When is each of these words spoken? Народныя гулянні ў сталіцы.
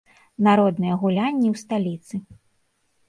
Народныя 0.47 0.93
гулянні 1.03 1.47
ў 1.53 1.63
сталіцы. 1.63 2.15